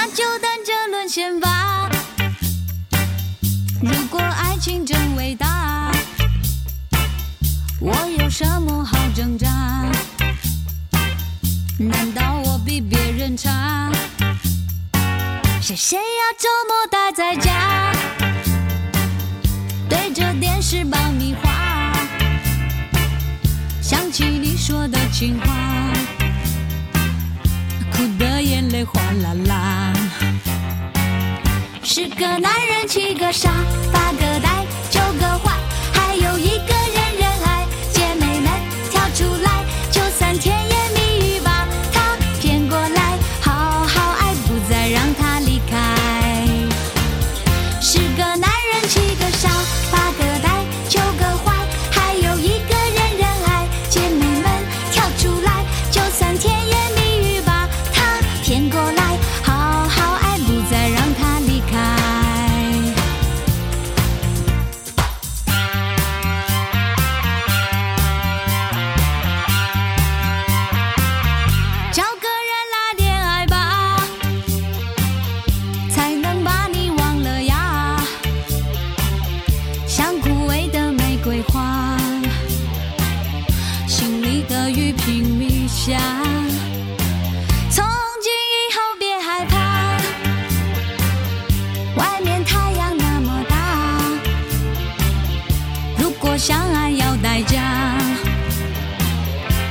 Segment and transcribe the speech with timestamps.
[0.00, 1.90] 那就等着沦陷吧。
[3.82, 5.90] 如果爱情真伟大
[7.80, 9.48] 我有什么好挣扎？
[11.78, 13.90] 难道我比别人差？
[15.60, 17.92] 是谁要周末待在家？
[19.88, 21.92] 对着电视爆米花
[23.82, 26.17] 想起你说的情话。
[27.98, 29.92] 哭的眼泪哗啦啦。
[31.82, 33.50] 十个男人七个傻，
[33.92, 34.64] 八个呆，
[85.88, 85.98] 家
[87.70, 87.82] 从
[88.20, 89.56] 今以后别害怕
[91.96, 93.56] 外面太阳那么大
[95.96, 97.96] 如果相爱要代价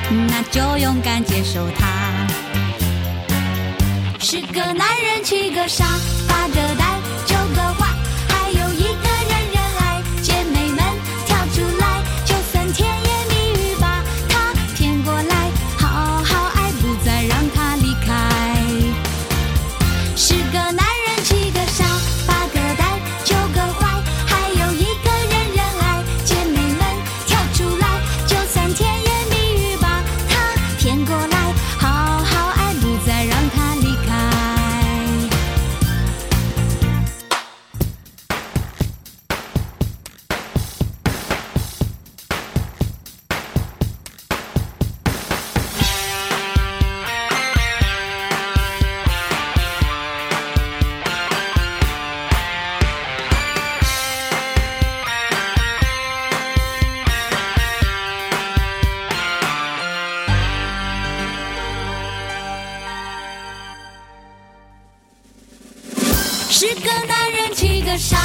[0.10, 1.86] 那就勇敢接受它。
[4.20, 5.86] 十个男人七个傻
[66.50, 68.18] 十个男人，七个傻，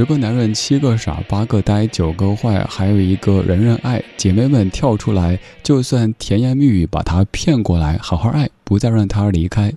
[0.00, 4.02] 十个男人，七个傻八个呆，九个坏，还有一个人人爱。
[4.16, 9.70] 姐妹们跳出来，就算甜言蜜语把他骗过来，好好爱，不再让他离开。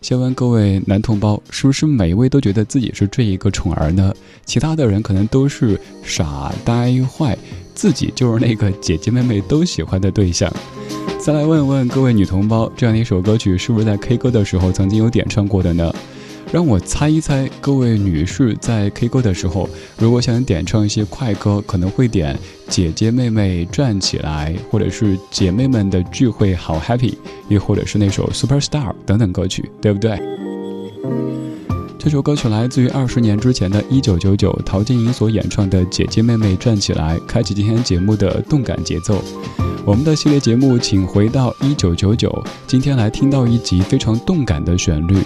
[0.00, 4.12] 先问各位男同胞，是不是每一位都觉得自己是这一个宠儿呢？
[4.44, 7.38] 其他的人可能都是傻呆坏，
[7.72, 10.52] 自己就是那个姐姐妹妹都喜欢的对象。
[11.20, 15.94] 再来问问各位女同胞，这样的一首歌曲是不是在 K 歌的时候曾经有点唱过的呢？
[16.50, 19.68] 让我猜一猜，各位女士在 K 歌的时候，
[19.98, 22.34] 如果想点唱一些快歌，可能会点
[22.68, 27.14] 《姐姐妹妹站起来》，或者是姐妹们的聚会好 happy，
[27.48, 30.18] 又或者是那首《Superstar》等等歌曲，对不对？
[31.98, 39.22] 这首歌曲来自于二十年之前的一九九九，陶晶莹所演唱的《姐姐妹妹站起来》，开启今天节目的动感节奏。
[39.84, 45.18] 我们的系列节目，请回到一九九九，今天来听到一集非常动感的旋律。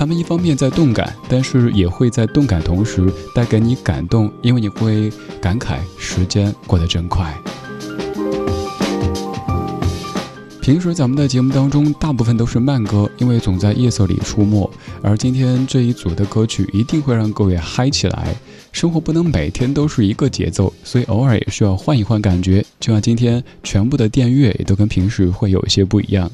[0.00, 5.12] 他们一方面在动感，但是也会在动感同时带给你感动，因为你会
[5.42, 7.30] 感慨时间过得真快。
[10.62, 14.70] 平时咱们的节目当中，大部分都是慢歌，因为总在夜色里出没。
[15.02, 18.34] 而今天这一组的歌曲一定会让各位嗨起来。
[18.72, 22.64] 生活不能每天都是一个节奏，所以偶尔也需要换一换感觉。
[22.78, 26.30] 就像今天，全部的电乐也都跟平时会有一些不一样。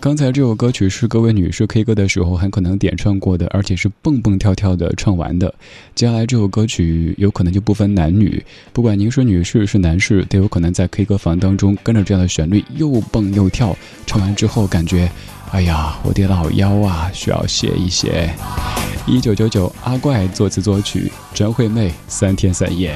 [0.00, 5.52] 刚才这首歌曲是各位女士 K 歌的时候很可能点唱过的，而且是蹦蹦跳跳的唱完的。
[5.94, 13.76] 接下来这首歌曲有可能就不分男女，不管您是女士是男士，都有可能在 K 歌房当中跟着这样的旋律又蹦又跳。
[14.06, 15.10] 唱完之后感觉，
[15.50, 18.30] 哎呀，我的老腰啊，需要歇一歇。
[19.06, 22.94] 一九九九，阿怪作词作曲，张惠妹三天三夜。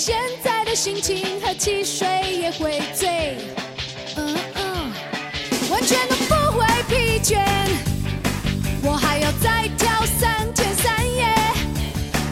[0.00, 2.06] 现在的心情喝汽水
[2.40, 3.36] 也会醉，
[4.14, 4.92] 嗯嗯，
[5.72, 7.36] 完全都不会疲倦。
[8.84, 11.26] 我还要再跳三天三夜，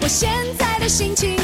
[0.01, 1.36] 我现在的心情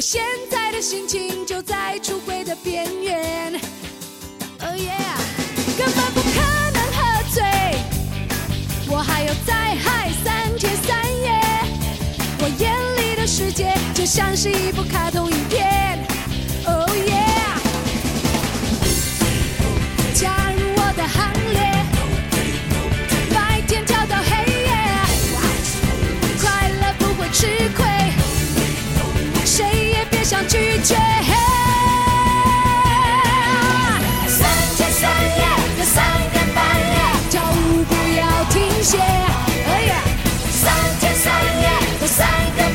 [0.00, 3.52] 我现在的心情就在出轨的边缘
[4.60, 5.18] ，Oh yeah，
[5.76, 6.40] 根本不可
[6.72, 7.44] 能喝醉，
[8.88, 11.38] 我还要再嗨三天三夜，
[12.38, 15.99] 我眼里的世界就像是一部卡通影片。
[30.82, 30.96] 三
[34.76, 35.42] 天三夜
[35.76, 36.02] 的三
[36.54, 36.96] 半夜
[37.28, 38.96] 跳舞不要停歇
[40.50, 41.30] 三天三
[41.60, 41.68] 夜
[42.06, 42.26] 三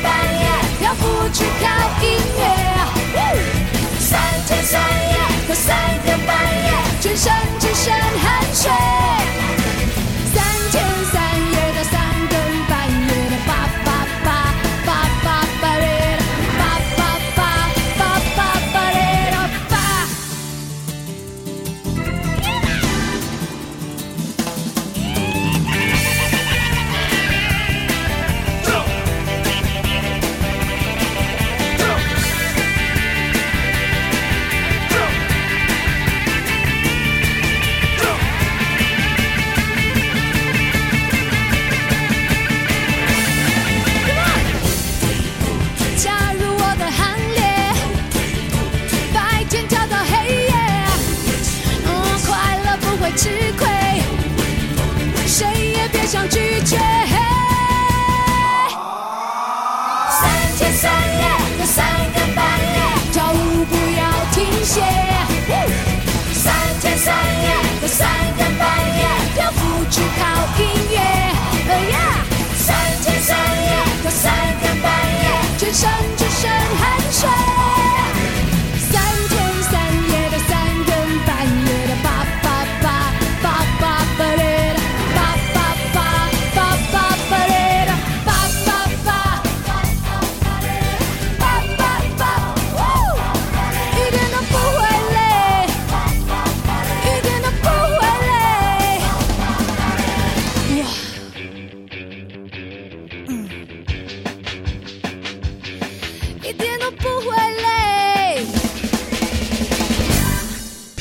[0.03, 0.05] 半
[0.39, 0.45] 夜
[1.33, 1.63] 只靠
[2.03, 2.05] 音
[2.37, 2.41] 乐。
[3.99, 4.79] 三天三
[5.09, 5.75] 夜三
[6.05, 6.67] 更半夜
[7.01, 9.14] 全身只剩汗水。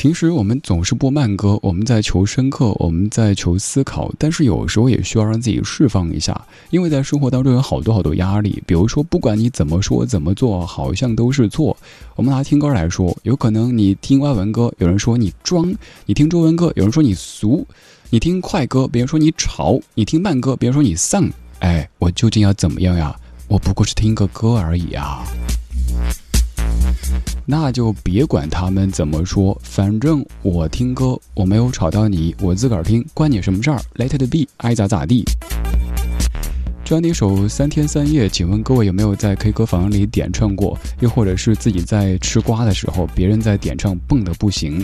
[0.05, 8.61] 平时我们总是播慢歌，我们在求深刻，我们在求思考，但是有时候也需要让自己释放一下，因为在生活当中有好多好多压力。
[8.67, 11.75] 比如说，不管你怎么说怎么做，好像都是错。
[12.15, 15.73] 我们拿听歌来说，有可能你听外文歌，有人说你装；
[16.05, 17.65] 你听中文歌，有人说你俗；
[18.11, 21.27] 你听快歌，别人说你吵；你听慢歌，别人说你丧。
[21.61, 23.19] 哎，我究竟要怎么样呀？
[23.47, 25.25] 我不过是听个歌而已啊。
[27.47, 35.23] 那就别管他们怎么说，反正我听歌，我没有吵到你，我自个儿听，关你什么事儿？Let it be，爱咋咋地。
[36.83, 40.75] 这样的一首《三天三夜》，请问各位有没有在 K 歌房里点唱过？
[41.01, 44.83] 又或者是自己在吃瓜的时候，别人在点唱蹦的不行？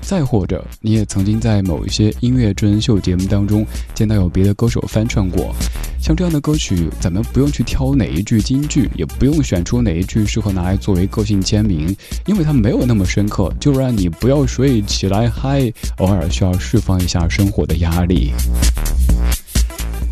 [0.00, 5.54] 再或者，你也曾经在某一些音乐真人秀节目当中见到有别的歌手翻唱过，
[6.00, 11.94] 像这样的歌曲，咱们不用去挑哪一句金句，也不用选出哪一句适合拿来作为个性签名，
[12.26, 18.32] 因为它没有那么深刻，就让你不要睡起来嗨，偶尔需要释放一下生活的压力。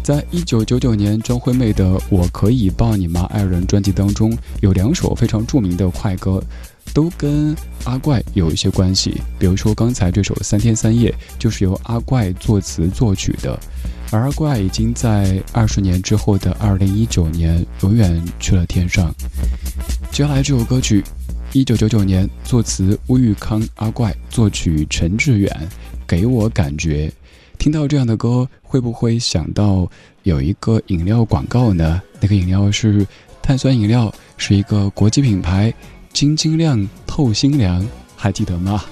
[0.03, 6.41] 在一九九九年，张惠妹的《我可以抱你吗爱人》专辑当中，有两首非常著名的快歌。
[6.93, 13.59] 都跟阿怪有一些关系，比如说刚才这首《三天三夜》就是由阿怪作词作曲的，
[14.11, 19.15] 而阿怪已经在二十年之后的二零一九年永远去了天上。
[20.11, 21.05] 接下来这首歌曲，
[21.53, 25.51] 一九九九年作词乌玉康，阿怪作曲陈志远，
[26.07, 27.13] 给我感觉，
[27.59, 29.89] 听到这样的歌会不会想到
[30.23, 32.01] 有一个饮料广告呢？
[32.21, 33.07] 那个饮料是
[33.43, 35.73] 碳酸饮料，是一个国际品牌。
[36.17, 38.83] 晶晶亮透心凉，还记得吗？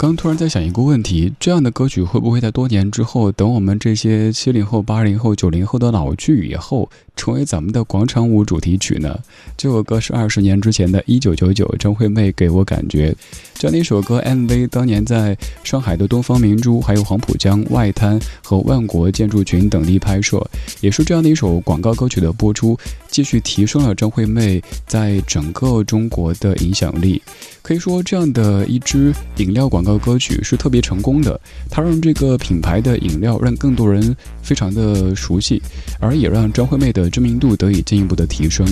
[0.00, 9.14] 刚突然在想一个问题：这样的歌曲会不会在多年之后，等我们这些七零后、八零后、九零后的老去以后，成为咱们的广场舞主题曲呢？
[9.58, 13.14] 这首歌是二十年之前的《一九九九》，张惠妹给我感觉。
[13.52, 20.42] 这样的一首歌 MV，当年在上海的东方明珠、还有黄浦江外滩和万国建筑群等地拍摄，
[20.80, 22.74] 也是这样的一首广告歌曲的播出，
[23.10, 27.20] 继续提升了张惠妹在整个中国的影响力。
[27.62, 31.38] 可以说，这样的一支饮料广告歌曲是特别成功的。
[31.68, 35.62] 它让这个品牌的饮料让更多人非常的熟悉，
[36.00, 38.66] 而也让张惠妹的知名度得以进一步的提升。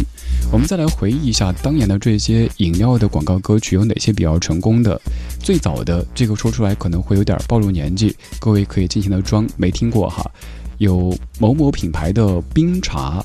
[0.50, 5.00] 我们再来回忆一下当年的这些饮料的广告歌曲有哪些比较成功的。
[5.38, 10.28] 最早的这个说出来可能会有点暴露年纪，各位可以尽情的装没听过哈。
[10.78, 13.24] 有某某品牌的冰茶，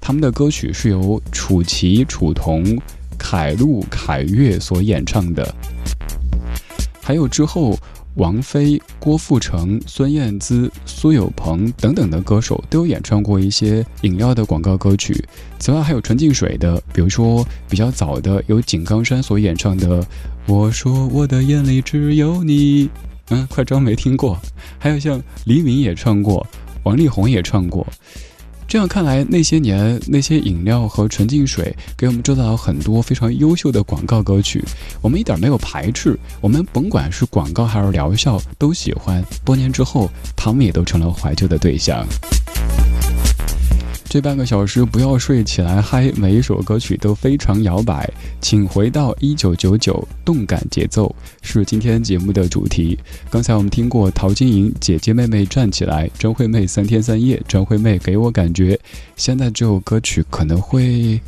[0.00, 2.78] 他们的歌曲是由楚奇、楚童。
[3.18, 5.54] 凯路、凯越所演唱的，
[7.02, 7.78] 还有之后
[8.14, 15.24] 王菲、郭富城、孙燕姿、苏有朋等等的歌手都有演唱过一些饮料的广告歌曲。
[15.58, 20.00] 此外，还有纯净水的，比如说比较早的有井冈山所演唱的
[20.46, 22.86] 《我说我的眼里只有你》，
[23.30, 24.38] 嗯，快装没听过。
[24.78, 26.46] 还有像黎明也唱过，
[26.84, 27.86] 王力宏也唱过。
[28.74, 34.64] 这样看来，那些年那些饮料和纯净水给我们制造了很多非常优秀的广告歌曲，
[35.00, 39.24] 我们一点没有排斥，我们甭管是广告还是疗效都喜欢。
[39.44, 42.04] 多年之后，他们也都成了怀旧的对象。
[44.14, 46.08] 这半个小时不要睡，起来嗨！
[46.14, 48.08] 每一首歌曲都非常摇摆，
[48.40, 52.96] 请回到一九九九，动感节奏是今天节目的主题。
[53.28, 58.78] 刚才我们听过陶晶莹《姐姐妹妹站起来》，张惠妹三天三夜，张惠妹给我感觉，
[59.16, 61.20] 现在这首歌曲可能会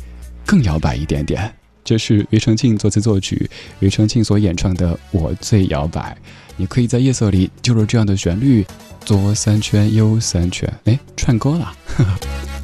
[0.45, 1.53] 更摇摆一点点。
[1.83, 3.49] 这是庾澄庆作词作曲，
[3.81, 6.17] 庾澄庆所演唱的《我最摇摆》。
[6.55, 8.65] 你可以在夜色里就着这样的旋律，
[9.03, 11.73] 左三圈右三圈，哎，串歌了。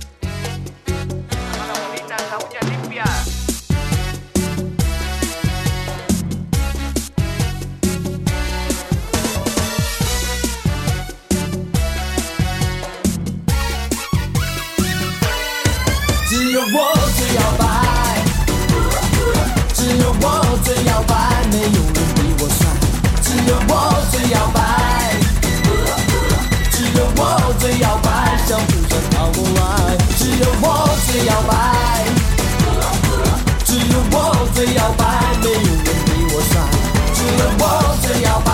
[27.63, 30.65] 最摇摆，像湖上跑过来，只有我
[31.07, 31.53] 最摇摆，
[33.63, 35.05] 只有我最摇摆，
[35.41, 36.59] 没有人比我帅，
[37.15, 37.63] 只有我
[38.01, 38.51] 最摇摆，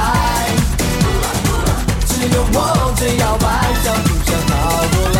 [2.06, 4.54] 只有我最摇摆，像湖上跑
[4.94, 5.20] 过来，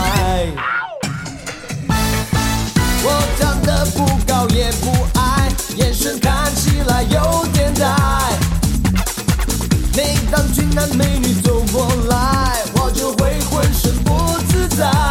[3.02, 3.08] 我
[3.40, 4.86] 长得不高也不
[5.20, 7.88] 矮，眼神看起来有点呆，
[9.98, 12.09] 每当俊男美女走过来。
[14.80, 15.09] passar.